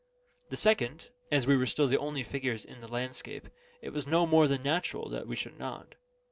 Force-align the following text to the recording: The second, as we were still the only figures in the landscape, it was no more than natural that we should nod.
The 0.49 0.57
second, 0.57 1.09
as 1.31 1.45
we 1.45 1.55
were 1.55 1.67
still 1.67 1.87
the 1.87 1.99
only 1.99 2.23
figures 2.23 2.65
in 2.65 2.81
the 2.81 2.87
landscape, 2.87 3.49
it 3.83 3.91
was 3.91 4.07
no 4.07 4.25
more 4.25 4.47
than 4.47 4.63
natural 4.63 5.07
that 5.09 5.27
we 5.27 5.35
should 5.35 5.59
nod. 5.59 5.93